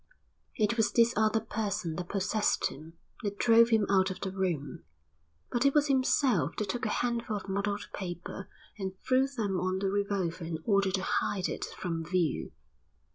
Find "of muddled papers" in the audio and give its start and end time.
7.37-8.45